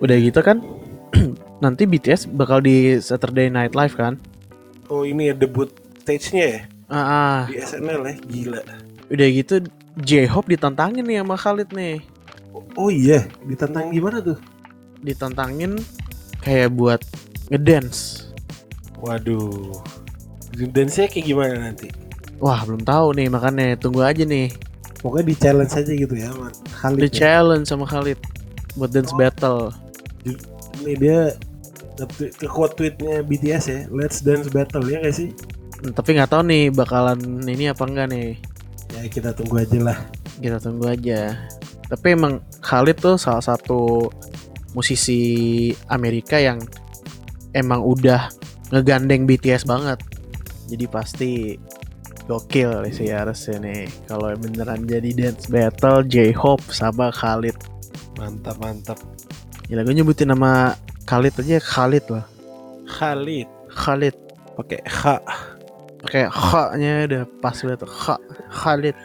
[0.00, 0.62] udah gitu kan
[1.64, 4.16] nanti BTS bakal di Saturday Night Live kan
[4.86, 7.38] Oh ini ya debut stage-nya ya ah, ah.
[7.48, 8.60] di SNL ya, gila.
[9.08, 9.54] udah gitu
[9.96, 12.02] J-Hope ditantangin nih sama Khalid nih
[12.74, 14.38] Oh iya, ditantang gimana tuh?
[15.00, 15.78] ditantangin
[16.40, 17.00] kayak buat
[17.48, 18.30] ngedance
[18.98, 19.74] Waduh.
[20.54, 21.88] Dance-nya kayak gimana nanti?
[22.36, 24.50] wah belum tahu nih makanya tunggu aja nih
[24.98, 27.12] Pokoknya di challenge aja gitu ya, di Khalid ya.
[27.12, 28.16] challenge sama Khalid
[28.74, 29.68] buat dance battle
[30.80, 31.20] Ini dia
[32.40, 35.30] ke quote tweetnya BTS ya, Let's Dance Battle ya gak sih?
[35.94, 38.40] Tapi nggak tahu nih bakalan ini apa enggak nih.
[38.94, 39.98] Ya kita tunggu aja lah.
[40.40, 41.36] kita tunggu aja.
[41.86, 44.08] Tapi emang Khalid tuh salah satu
[44.74, 46.58] musisi Amerika yang
[47.54, 48.32] emang udah
[48.74, 50.02] ngegandeng BTS banget.
[50.66, 51.32] Jadi pasti
[52.26, 53.86] gokil sih harusnya nih.
[54.08, 57.54] Kalau beneran jadi dance battle J-Hope sama Khalid.
[58.18, 58.98] Mantap mantap.
[59.68, 62.24] Gila gue nyebutin nama Khalid aja Khalid loh
[62.86, 64.14] Khalid Khalid
[64.54, 65.02] pakai H.
[66.00, 67.80] pakai H-nya udah pas banget.
[67.82, 68.04] H
[68.50, 68.96] Khalid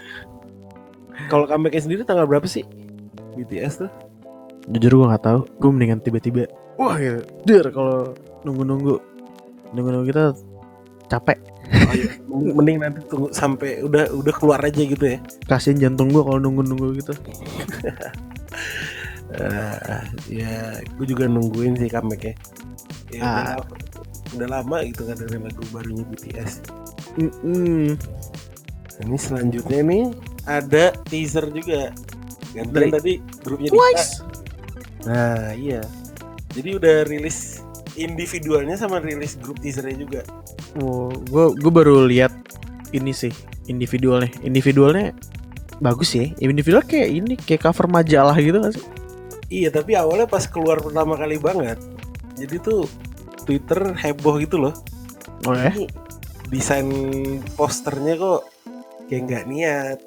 [1.28, 2.64] Kalau comebacknya sendiri tanggal berapa sih?
[3.36, 3.92] BTS tuh?
[4.70, 9.02] jujur gue nggak tahu gue mendingan tiba-tiba wah gitu der kalau nunggu-nunggu
[9.72, 10.24] nunggu-nunggu kita
[11.08, 12.10] capek Oh, iya.
[12.30, 15.18] Mending- nanti tunggu sampai udah udah keluar aja gitu ya.
[15.46, 17.14] kasian jantung gue kalau nunggu-nunggu gitu
[19.30, 20.04] Eh,
[20.42, 22.34] ya, gue juga nungguin sih comebacknya.
[23.10, 23.46] Ya, udah, Ah.
[23.58, 23.76] lama,
[24.34, 26.52] udah lama gitu kan dari lagu barunya BTS.
[27.16, 27.94] Mm-mm.
[29.00, 30.04] Ini selanjutnya nih
[30.44, 31.94] ada teaser juga.
[32.52, 33.78] Gantian tadi grupnya Dita.
[33.78, 34.10] Twice
[35.06, 35.82] Nah iya.
[36.52, 37.62] Jadi udah rilis
[37.94, 40.22] individualnya sama rilis grup teasernya juga.
[40.78, 42.30] oh, gue gue baru lihat
[42.92, 43.34] ini sih
[43.66, 45.14] individualnya individualnya
[45.80, 48.86] bagus ya individual kayak ini kayak cover majalah gitu gak sih
[49.50, 51.82] Iya tapi awalnya pas keluar pertama kali banget.
[52.38, 52.86] Jadi tuh
[53.44, 54.74] Twitter heboh gitu loh.
[55.50, 55.90] oh ya Ini
[56.54, 56.88] desain
[57.58, 58.46] posternya kok
[59.10, 60.00] kayak nggak niat.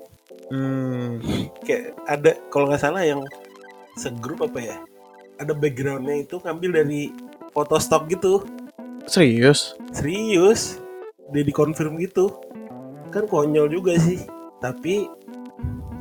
[0.55, 1.18] hmm.
[1.66, 3.26] Kayak ada kalau nggak salah yang
[3.98, 4.76] segrup apa ya?
[5.42, 7.11] Ada backgroundnya itu ngambil dari
[7.50, 8.46] foto stok gitu.
[9.11, 10.78] serius Serius?
[11.35, 12.31] Dia dikonfirm gitu.
[13.11, 14.22] Kan konyol juga sih.
[14.62, 15.11] Tapi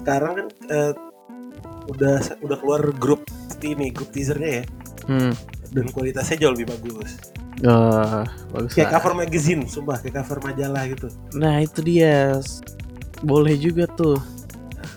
[0.05, 0.93] sekarang kan eh,
[1.89, 3.25] udah udah keluar grup
[3.61, 4.63] ini grup teasernya ya
[5.05, 5.33] hmm.
[5.73, 7.17] dan kualitasnya jauh lebih bagus.
[7.61, 8.25] Oh,
[8.57, 8.93] bagus Kayak lah.
[8.97, 11.07] cover magazine, sumpah kayak cover majalah gitu.
[11.37, 12.41] Nah itu dia
[13.21, 14.17] Boleh juga tuh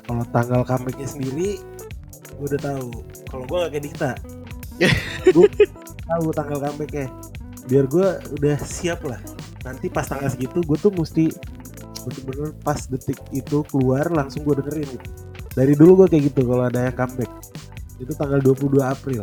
[0.08, 1.60] Kalau tanggal comebacknya sendiri,
[2.36, 2.88] gue udah tahu.
[3.28, 4.12] Kalau gue gak kayak Dikta,
[5.36, 5.48] gue
[6.04, 7.08] tahu tanggal comebacknya.
[7.68, 9.16] Biar gue udah siap lah.
[9.64, 11.32] Nanti pas tanggal segitu, gue tuh mesti
[12.04, 15.08] bener-bener pas detik itu keluar langsung gue dengerin gitu.
[15.54, 17.30] Dari dulu gue kayak gitu kalau ada yang comeback.
[18.02, 19.22] Itu tanggal 22 April.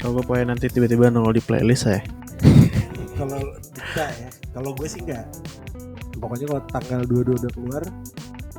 [0.00, 1.98] Kalau gue pengen nanti tiba-tiba nongol di playlist ya
[3.18, 3.42] Kalau
[3.74, 5.26] Dikta ya, kalau gue sih enggak.
[6.22, 7.82] Pokoknya kalau tanggal 22 udah keluar,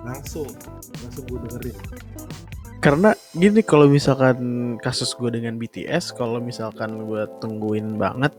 [0.04, 0.48] langsung
[1.00, 1.78] langsung gue dengerin.
[2.80, 4.40] Karena gini kalau misalkan
[4.80, 8.32] kasus gue dengan BTS Kalau misalkan gue tungguin banget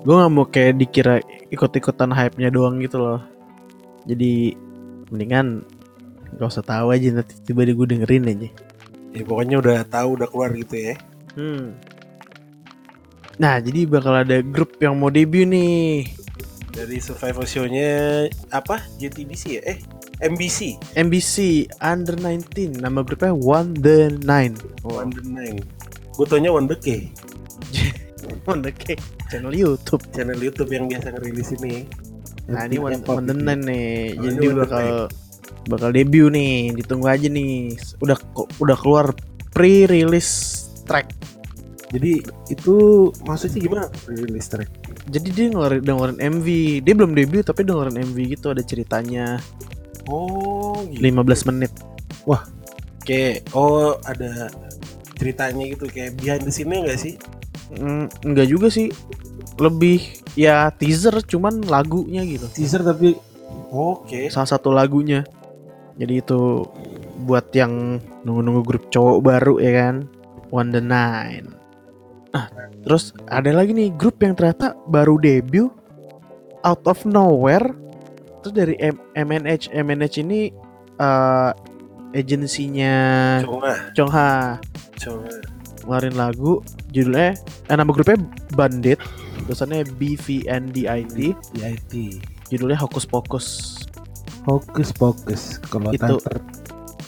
[0.00, 1.20] Gue gak mau kayak dikira
[1.52, 3.20] ikut-ikutan hype-nya doang gitu loh
[4.08, 4.56] Jadi
[5.12, 5.68] mendingan
[6.36, 8.48] gak usah tahu aja nanti tiba gue dengerin aja
[9.12, 10.96] Ya pokoknya udah tahu udah keluar gitu ya.
[11.36, 11.76] Hmm.
[13.36, 16.08] Nah jadi bakal ada grup yang mau debut nih
[16.72, 18.80] Dari survival show-nya apa?
[18.96, 19.62] JTBC ya?
[19.68, 19.78] Eh,
[20.22, 20.80] MBC.
[20.96, 21.34] MBC
[21.84, 25.60] Under 19 Nama grupnya One The Nine One the Nine.
[26.16, 27.12] Gue taunya One the K.
[28.48, 28.96] One The K
[29.28, 31.84] Channel Youtube Channel YouTube yang biasa ngerilis ini.
[32.48, 33.34] Nah ini One, One The.
[33.36, 34.86] Nine nih Oh, Jadi bakal
[35.62, 37.76] Bakal debut nih Ditunggu aja nih.
[38.02, 38.18] Udah
[38.58, 39.14] udah keluar
[39.52, 41.12] pre-release track.
[41.92, 42.76] Jadi itu
[43.28, 44.68] maksudnya gimana rilis track?
[45.12, 46.46] Jadi dia ngeluarin, dengerin MV
[46.88, 49.36] Dia belum debut tapi dengerin MV gitu Ada ceritanya.
[50.08, 51.04] Oh, gitu.
[51.04, 51.70] 15 menit.
[53.02, 54.50] Kayak oh ada
[55.18, 57.14] ceritanya gitu kayak behind the scene-nya enggak sih?
[57.78, 58.90] Mm, Enggak juga sih.
[59.58, 62.46] Lebih ya teaser cuman lagunya gitu.
[62.50, 63.14] Teaser tapi
[63.72, 64.28] oke.
[64.28, 65.24] Salah satu lagunya.
[65.96, 66.68] Jadi itu
[67.24, 69.96] buat yang nunggu-nunggu grup cowok baru ya kan?
[70.52, 71.48] One The Nine.
[72.32, 72.48] Ah,
[72.84, 75.72] terus ada lagi nih grup yang ternyata baru debut
[76.64, 77.72] out of nowhere.
[78.44, 80.52] Terus dari M MNH MNH ini
[81.00, 81.50] eh
[82.12, 82.94] agensinya
[83.40, 84.60] Cuma, Chongha
[85.00, 85.24] cuma.
[85.80, 86.60] ngeluarin lagu
[86.92, 87.32] judulnya
[87.72, 88.20] eh, nama grupnya
[88.52, 89.00] Bandit
[89.48, 91.32] tulisannya B V N D I T.
[91.56, 91.92] Di IT
[92.52, 93.46] judulnya Hokus Pokus
[94.44, 96.20] Hokus Pokus kalau Itu.
[96.20, 96.62] title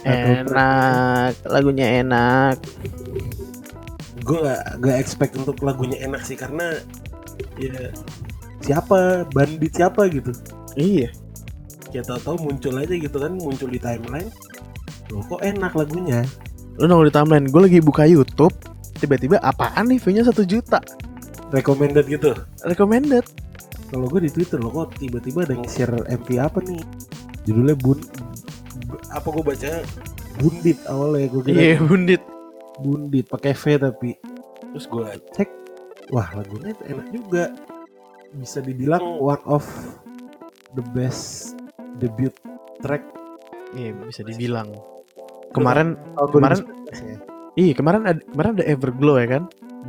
[0.04, 2.60] enak lagunya enak.
[4.24, 6.76] Gue gak, gak expect untuk lagunya enak sih karena
[7.60, 7.92] ya
[8.64, 10.32] siapa bandit siapa gitu.
[10.76, 11.12] Iya.
[11.92, 14.28] Ya tahu-tahu muncul aja gitu kan muncul di timeline.
[15.12, 16.24] Loh kok enak lagunya?
[16.80, 18.54] Lu nongol di timeline gue lagi buka YouTube
[19.00, 20.80] tiba-tiba apaan nih view-nya satu juta?
[21.52, 22.32] Recommended gitu?
[22.64, 23.24] Recommended
[23.94, 26.82] kalau gue di Twitter loh kok tiba-tiba ada yang share MV apa nih
[27.46, 28.02] judulnya bun
[29.14, 29.70] apa gue baca
[30.42, 32.22] bundit awalnya gue kira iya bundit.
[32.82, 34.18] Bundit pakai V tapi.
[34.74, 35.06] Terus gue
[35.38, 35.50] cek.
[36.10, 37.54] Wah lagunya enak juga.
[38.34, 39.62] Bisa dibilang one of
[40.74, 41.54] the best
[42.02, 42.34] debut
[42.82, 43.06] track.
[43.78, 44.74] Iya bisa dibilang.
[45.54, 47.18] Kemarin tahun Kemarin 2019 ya.
[47.54, 49.42] iya kemarin ada kemarin ada Everglow ya kan?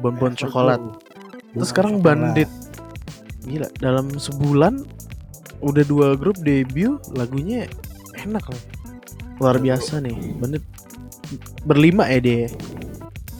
[0.05, 0.81] Bonbon coklat.
[1.57, 2.49] Terus sekarang Bandit
[3.45, 4.81] gila dalam sebulan
[5.63, 7.69] udah dua grup debut lagunya
[8.19, 8.63] enak loh
[9.39, 10.63] luar biasa nih Bandit
[11.65, 12.45] berlima ya dia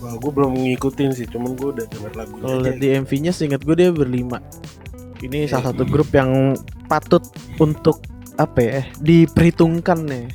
[0.05, 2.43] Wah, gue belum ngikutin sih, cuman gue udah denger lagunya.
[2.45, 4.37] kalau lihat di MV-nya seingat gue dia berlima
[5.25, 6.53] ini salah satu grup yang
[6.85, 7.25] patut
[7.57, 8.05] untuk
[8.37, 10.27] apa ya diperhitungkan nih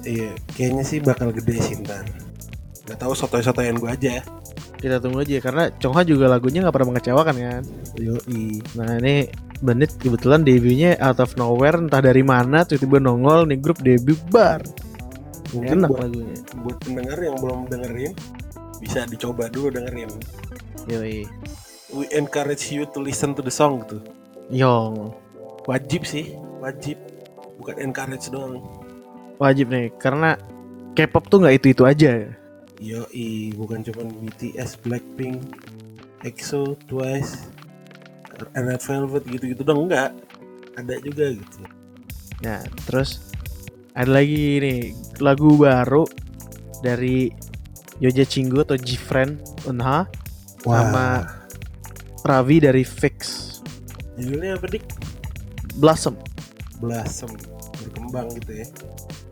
[0.00, 2.08] Iya, kayaknya sih bakal gede sih ntar.
[2.88, 4.24] Gak tahu sotoy-sotoyan gue aja.
[4.80, 7.62] Kita tunggu aja karena Chongha juga lagunya nggak pernah mengecewakan kan
[8.00, 8.64] Yoi.
[8.74, 9.28] nah ini
[9.60, 14.64] Bandit kebetulan debutnya out of nowhere entah dari mana tiba-tiba nongol nih grup debut bar
[15.52, 18.12] Mungkin enak buat, lagunya buat pendengar yang belum dengerin,
[18.78, 20.10] bisa dicoba dulu dengerin.
[20.86, 21.26] Yoi
[21.90, 23.98] We encourage you to listen to the song gitu.
[24.54, 25.10] Yong
[25.66, 26.96] Wajib sih, wajib.
[27.58, 28.62] Bukan encourage doang.
[29.40, 30.36] wajib nih karena
[30.92, 32.28] K-pop tuh nggak itu itu aja
[32.80, 35.44] Yoi, bukan cuman BTS, Blackpink,
[36.24, 37.52] EXO, Twice,
[38.40, 40.16] Red Velvet gitu-gitu dong, enggak.
[40.80, 41.60] Ada juga gitu.
[42.40, 43.20] nah terus
[43.92, 46.08] ada lagi nih lagu baru
[46.80, 47.28] dari
[48.00, 49.36] Yoja Chingu atau Jifren
[49.68, 50.08] Unha
[50.64, 51.28] Sama-
[52.24, 53.48] Ravi dari Fix
[54.16, 54.84] judulnya apa dik?
[55.76, 56.16] Blossom
[56.80, 57.28] Blossom
[57.80, 58.66] berkembang gitu ya.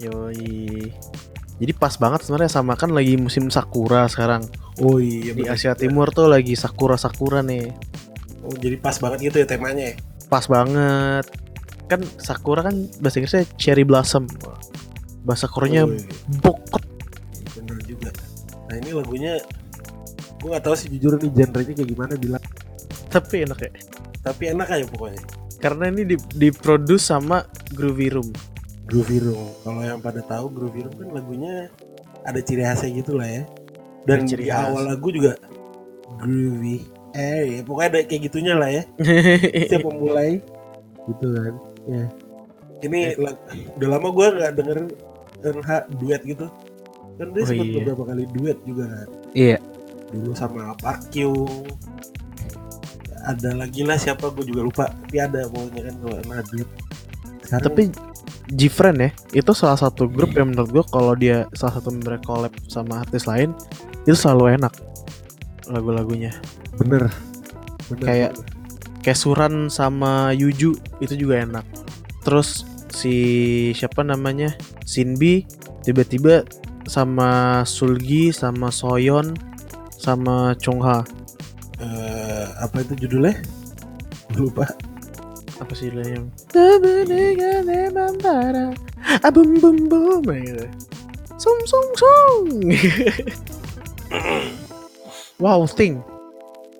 [0.04, 0.92] Yoi
[1.58, 4.46] jadi pas banget sebenarnya sama kan lagi musim sakura sekarang
[4.78, 5.52] Oh iya di bener.
[5.52, 7.66] Asia Timur tuh lagi sakura sakura nih
[8.40, 9.90] Oh jadi pas banget gitu ya temanya.
[9.90, 9.94] ya?
[10.26, 11.24] pas banget
[11.84, 14.28] kan sakura kan bahasa Inggrisnya cherry blossom
[15.22, 16.04] bahasa Koreanya Oh, iya.
[16.38, 16.84] bokot
[17.54, 18.10] bener juga.
[18.64, 19.32] Nah ini lagunya
[20.38, 22.44] gue nggak tahu sih jujur nih genrenya kayak gimana bilang.
[23.08, 23.70] tapi enak ya
[24.20, 25.20] Tapi enak aja pokoknya.
[25.58, 27.42] karena ini di diproduce sama
[27.72, 28.28] Groovy Room
[28.88, 29.52] Groovy Room.
[29.60, 31.68] Kalau yang pada tahu Groovy Room kan lagunya
[32.24, 33.42] ada ciri khasnya gitu lah ya.
[34.04, 34.64] Dan Ada ciri di khas.
[34.66, 35.32] awal lagu juga
[36.18, 36.76] groovy.
[37.12, 38.82] Eh, ya, pokoknya ada kayak gitunya lah ya.
[39.68, 40.40] Setiap memulai
[41.06, 41.54] gitu kan.
[41.84, 42.04] Ya.
[42.78, 42.98] Ini
[43.74, 44.78] udah lama gue nggak denger
[45.42, 46.46] NH duet gitu.
[47.18, 47.74] Kan dia Oh, sempat iya.
[47.76, 49.08] beberapa kali duet juga kan.
[49.32, 49.58] iya
[50.08, 51.66] Dulu sama Park Kyung.
[53.20, 54.84] Ada lagi lah siapa gue juga lupa.
[54.88, 56.68] Tapi ada pokoknya kan kalau NH duet.
[57.42, 57.82] Sekarang tapi
[58.48, 62.52] Jifren ya itu salah satu grup yang menurut gue kalau dia salah satu member collab
[62.66, 63.52] sama artis lain
[64.04, 64.72] itu selalu enak
[65.68, 66.32] lagu-lagunya
[66.80, 67.12] bener.
[67.92, 69.00] bener Kayak- bener.
[69.04, 71.64] kayak Suran sama Yuju itu juga enak
[72.24, 73.14] terus si
[73.76, 75.44] siapa namanya Sinbi
[75.84, 76.44] tiba-tiba
[76.88, 79.36] sama Sulgi sama Soyeon
[79.92, 81.04] sama Chungha
[81.78, 83.38] Eh, apa itu judulnya?
[84.34, 84.66] Lupa.
[85.58, 86.24] Apa sih judulnya yang
[89.22, 90.66] abum bum bum gitu
[91.36, 92.44] sung sung sung
[95.42, 96.00] wow thing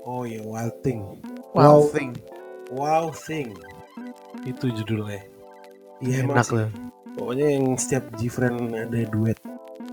[0.09, 1.05] Oh iya, Wild Thing.
[1.53, 1.93] wow, Wow.
[1.93, 2.17] thing
[2.73, 3.53] Wow Thing.
[4.41, 5.21] Itu judulnya.
[6.01, 6.69] Iya enak loh
[7.13, 9.37] Pokoknya yang setiap Gfriend ada duet.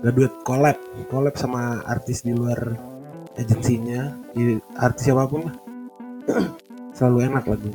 [0.00, 0.76] Gak duet collab,
[1.08, 2.56] collab sama artis di luar
[3.36, 5.56] agensinya, i- artis siapa pun lah.
[6.96, 7.68] Selalu enak lagu.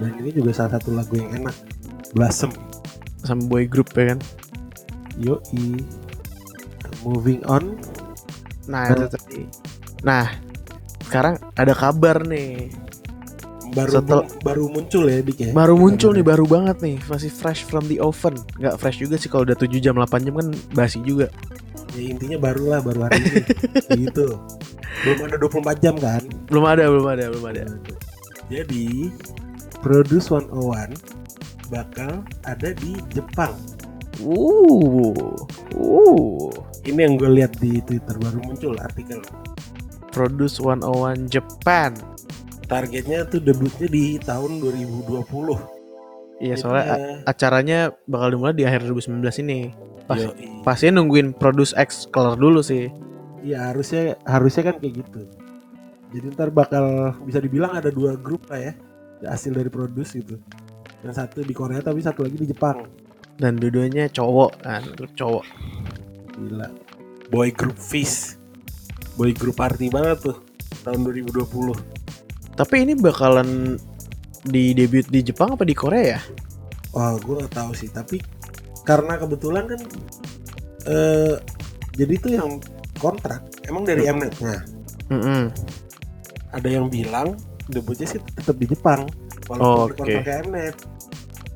[0.00, 1.54] Dan ini juga salah satu lagu yang enak.
[2.10, 2.50] Blossom.
[3.20, 4.18] sama boy group ya kan
[5.14, 5.84] Yoi.
[7.00, 7.76] Moving on.
[8.64, 9.40] nah itu tadi
[10.00, 10.30] nah
[11.02, 12.70] sekarang ada kabar nih
[13.70, 15.50] Baru Setel- baru muncul ya Dik ya.
[15.52, 19.26] baru muncul nih baru banget nih masih fresh from the oven nggak fresh juga sih
[19.26, 21.28] kalau udah 7 jam 8 jam kan basi juga
[21.90, 23.42] Ya intinya baru lah, baru hari ini.
[24.06, 24.38] gitu.
[25.02, 26.22] Belum ada 24 jam kan?
[26.46, 27.62] belum ada belum ada belum ada
[28.46, 29.10] Jadi
[29.80, 30.92] Produce 101
[31.72, 33.56] bakal ada di Jepang.
[34.20, 35.08] uh
[35.72, 36.52] uh
[36.84, 39.24] Ini yang gue lihat di Twitter baru muncul artikel.
[40.12, 41.96] Produce 101 Japan.
[42.68, 45.56] Targetnya tuh debutnya di tahun 2020.
[46.40, 49.60] Iya, soalnya a- Jadinya, acaranya bakal dimulai di akhir 2019 ini.
[50.04, 50.60] Pas yoi.
[50.60, 52.92] pastinya nungguin Produce X Color dulu sih.
[53.40, 55.22] Iya harusnya harusnya kan kayak gitu.
[56.12, 58.72] Jadi ntar bakal bisa dibilang ada dua grup lah ya
[59.24, 60.36] hasil dari produce gitu.
[61.00, 62.84] Yang satu di Korea tapi satu lagi di Jepang.
[63.40, 65.44] Dan dua-duanya cowok kan, grup cowok.
[66.36, 66.68] Gila.
[67.32, 68.36] Boy group Fish.
[69.16, 70.36] Boy group party banget tuh
[70.84, 72.56] tahun 2020.
[72.56, 73.80] Tapi ini bakalan
[74.44, 76.20] di debut di Jepang apa di Korea ya?
[76.96, 78.18] Wah gue gak tahu sih tapi
[78.82, 79.80] karena kebetulan kan
[80.88, 81.36] eh
[81.94, 82.50] jadi tuh yang
[82.98, 84.34] kontrak emang dari Mnet.
[84.40, 84.60] Nah
[85.12, 85.52] Mm-mm.
[86.50, 87.36] ada yang bilang
[87.70, 89.06] debutnya sih tetap di Jepang.
[89.48, 89.98] Oh, Walaupun oke.
[89.98, 90.76] kontraknya Mnet.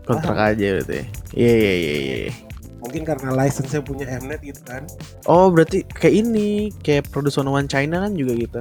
[0.05, 1.01] Kontrak aja berarti.
[1.35, 2.33] Iya iya iya iya.
[2.85, 4.83] Mungkin karena license punya Mnet gitu kan.
[5.27, 8.61] Oh berarti kayak ini kayak Produce 101 China kan juga gitu.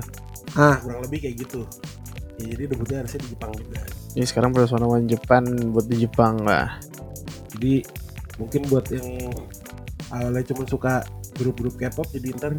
[0.53, 1.65] Ah, kurang lebih kayak gitu.
[2.41, 3.79] Ya, jadi debutnya harusnya di Jepang juga.
[4.13, 6.77] Ini sekarang Produce 101 Jepang buat di Jepang lah.
[7.53, 7.85] Jadi
[8.41, 9.29] mungkin buat yang
[10.09, 10.93] awalnya cuma suka
[11.37, 12.53] grup-grup K-pop jadi ntar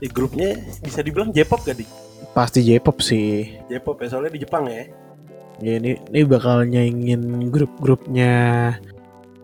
[0.00, 1.84] di grupnya bisa dibilang J-pop gak di?
[2.32, 3.60] Pasti J-pop sih.
[3.68, 4.84] J-pop ya soalnya di Jepang ya.
[5.60, 8.32] Ya ini ini bakal nyaingin grup-grupnya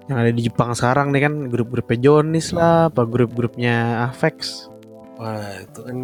[0.07, 4.71] yang ada di Jepang sekarang nih kan grup-grupnya Jonis lah, apa grup-grupnya Avex.
[5.19, 5.99] Wah itu kan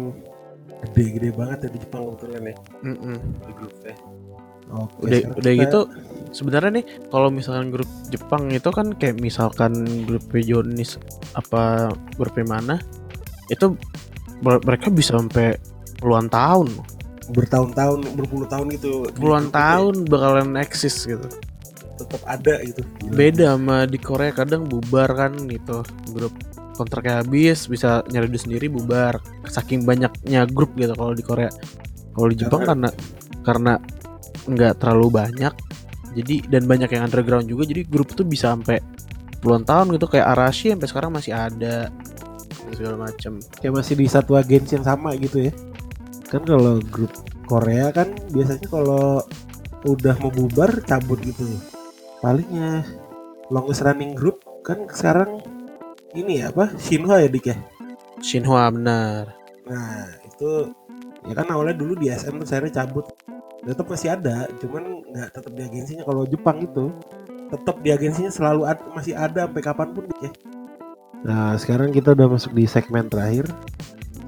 [0.83, 3.15] gede-gede banget ya di Jepang kebetulan ya Mm-mm.
[3.41, 3.95] di grupnya.
[4.73, 5.79] Oke, Udah udah kita- gitu
[6.33, 10.97] sebenarnya nih kalau misalkan grup Jepang itu kan kayak misalkan grup Jonis
[11.33, 12.75] apa grupnya mana
[13.47, 13.77] itu
[14.41, 15.59] mereka bisa sampai
[16.01, 16.71] puluhan tahun,
[17.31, 19.07] bertahun-tahun, berpuluh tahun gitu.
[19.15, 21.27] puluhan Grupnya tahun bakalan eksis gitu.
[21.93, 22.81] tetap ada gitu.
[23.05, 23.13] Gila.
[23.13, 26.33] Beda sama di Korea kadang bubar kan gitu grup
[26.73, 31.53] kontraknya habis bisa nyari duit sendiri bubar saking banyaknya grup gitu kalau di Korea
[32.17, 32.89] kalau di Jepang karena
[33.45, 33.73] karena
[34.49, 35.53] nggak terlalu banyak
[36.13, 38.81] jadi dan banyak yang underground juga jadi grup tuh bisa sampai
[39.41, 41.93] puluhan tahun gitu kayak Arashi sampai sekarang masih ada
[42.71, 45.51] segala macam Kayak masih di satu agensi yang sama gitu ya.
[46.31, 47.11] Kan kalau grup
[47.45, 49.19] Korea kan biasanya kalau
[49.83, 51.43] udah mau bubar cabut gitu.
[52.23, 52.87] Palingnya
[53.51, 55.43] longest running group kan sekarang
[56.15, 57.57] ini ya apa Shinhwa ya dik ya.
[58.23, 59.35] Shinhwa benar
[59.67, 60.71] Nah itu
[61.27, 63.07] ya kan awalnya dulu di SM tuh saya cabut.
[63.63, 66.03] Tetap masih ada, cuman nggak tetap di agensinya.
[66.03, 66.91] Kalau Jepang itu
[67.47, 70.31] tetap di agensinya selalu ad- masih ada sampai kapan pun dik ya.
[71.23, 73.47] Nah sekarang kita udah masuk di segmen terakhir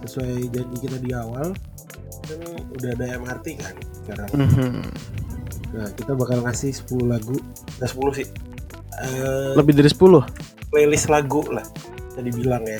[0.06, 1.52] sesuai janji kita di awal
[2.26, 2.40] kan
[2.78, 4.30] udah ada MRT kan sekarang.
[4.32, 4.74] Mhm.
[5.76, 7.36] Nah kita bakal ngasih 10 lagu,
[7.78, 8.28] nggak 10 sih.
[8.96, 10.24] Eh, lebih dari 10
[10.72, 11.66] playlist lagu lah
[12.08, 12.80] bisa dibilang ya.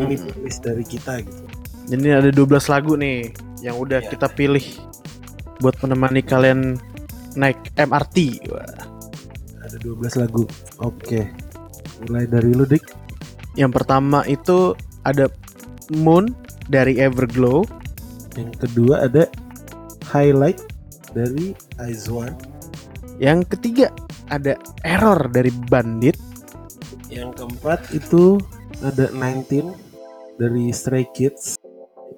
[0.00, 0.22] Ini Mhm.
[0.26, 1.42] playlist dari kita gitu.
[1.84, 3.28] jadi ada 12 lagu nih
[3.60, 4.08] yang udah Iya.
[4.08, 4.64] kita pilih
[5.60, 6.80] buat menemani kalian
[7.36, 8.64] naik MRT Wah.
[9.60, 10.48] Ada 12 lagu.
[10.80, 11.28] Oke.
[12.04, 13.03] Mulai dari lu dik.
[13.54, 14.74] Yang pertama itu
[15.06, 15.30] ada
[15.94, 16.32] Moon
[16.66, 17.62] dari Everglow.
[18.34, 19.30] Yang kedua ada
[20.10, 20.58] highlight
[21.14, 22.34] dari Aizwan.
[23.22, 23.94] Yang ketiga
[24.32, 26.18] ada Error dari Bandit.
[27.12, 28.42] Yang keempat itu
[28.82, 29.70] ada 19
[30.40, 31.54] dari Stray Kids.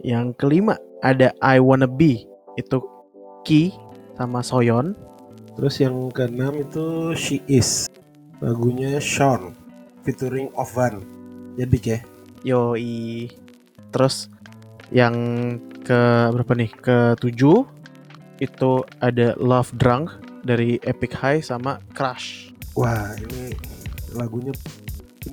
[0.00, 2.24] Yang kelima ada I Wanna Be
[2.56, 2.80] itu
[3.44, 3.76] Ki
[4.16, 4.96] sama Soyeon.
[5.56, 7.88] Terus yang keenam itu She Is.
[8.40, 9.56] Lagunya Sean
[10.04, 11.15] featuring Ovan.
[11.56, 11.98] Jadi ya.
[12.44, 13.32] Yoi.
[13.90, 14.28] Terus
[14.92, 15.16] yang
[15.82, 16.70] ke berapa nih?
[16.76, 17.64] Ke tujuh
[18.38, 20.12] itu ada Love Drunk
[20.44, 22.52] dari Epic High sama Crush.
[22.76, 23.56] Wah ini
[24.12, 24.52] lagunya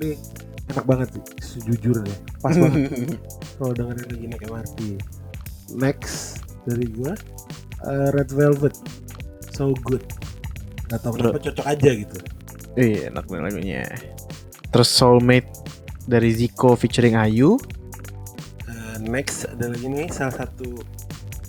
[0.00, 0.16] ini
[0.72, 1.24] enak banget sih
[1.60, 2.16] sejujurnya.
[2.40, 2.88] Pas banget
[3.60, 4.78] kalau dengerin lagi naik MRT.
[5.76, 7.12] Next dari gua
[7.84, 8.74] uh, Red Velvet.
[9.52, 10.02] So good.
[10.88, 12.16] Gak tau kenapa cocok aja gitu.
[12.74, 13.84] Iya enak nih lagunya.
[14.72, 15.52] Terus Soulmate
[16.04, 17.56] dari Zico featuring Ayu.
[18.68, 20.80] Uh, next ada lagi nih salah satu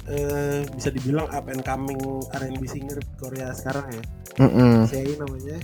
[0.06, 1.98] eh bisa dibilang up and coming
[2.30, 4.04] R&B singer Korea sekarang ya.
[4.46, 4.86] Mm-mm.
[4.86, 5.58] Saya namanya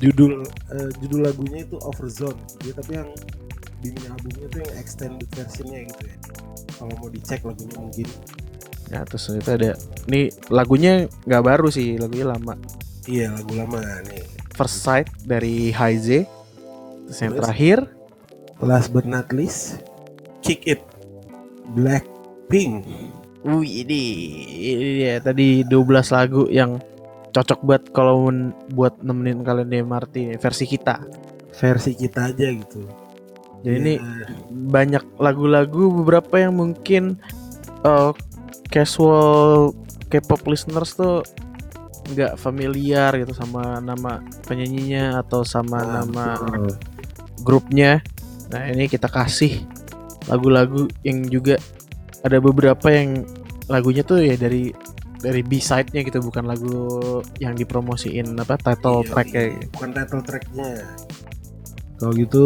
[0.00, 0.42] judul
[0.72, 2.38] eh, judul lagunya itu Overzone.
[2.64, 3.10] Dia tapi yang
[3.82, 6.16] di mini albumnya tuh yang extended versionnya gitu ya.
[6.78, 8.08] Kalau mau dicek lagunya mungkin.
[8.88, 9.76] Ya terus itu ada
[10.08, 12.56] nih lagunya nggak baru sih lagunya lama.
[13.04, 14.24] Iya lagu lama nih.
[14.56, 16.24] First Sight dari Haize.
[17.12, 17.78] Terus yang terakhir
[18.64, 19.84] Last but not least,
[20.40, 20.80] Kick It
[21.74, 22.86] Blackpink.
[23.42, 24.02] Wih ini,
[24.54, 26.78] ini dia tadi 12 lagu yang
[27.34, 28.30] cocok buat kalau
[28.70, 31.02] buat nemenin kalian di MRT nih, versi kita.
[31.58, 32.86] Versi kita aja gitu.
[33.66, 37.18] Jadi ini Ya, banyak lagu-lagu beberapa yang mungkin
[37.82, 38.14] uh,
[38.70, 39.74] casual
[40.06, 41.26] K-pop listeners tuh
[42.14, 46.91] nggak familiar gitu sama nama penyanyinya atau sama Nah, nama betul.
[47.42, 48.00] Grupnya.
[48.54, 49.62] Nah ini kita kasih
[50.30, 51.58] lagu-lagu yang juga
[52.22, 53.26] ada beberapa yang
[53.66, 54.70] lagunya tuh ya dari
[55.22, 56.74] dari B-side-nya gitu bukan lagu
[57.38, 59.34] yang dipromosiin apa title Iya, track iya.
[59.34, 60.70] kayak bukan title tracknya.
[61.98, 62.44] Kalau gitu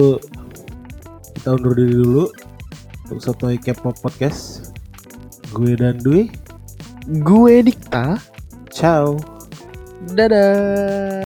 [1.41, 2.25] kita undur diri dulu.
[3.07, 4.75] Untuk Sotoy K-pop Podcast.
[5.55, 6.27] Gue dan Dwi.
[7.23, 8.19] Gue Dikta.
[8.75, 9.15] Ciao.
[10.11, 11.26] Dadah